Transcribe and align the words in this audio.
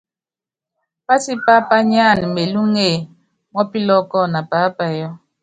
Pátipá 1.05 1.55
pányáana 1.69 2.25
melúŋe 2.35 2.87
mɔ́ 3.51 3.63
pilɔ́kɔ 3.71 4.19
na 4.33 4.39
paápayɔ́. 4.49 5.09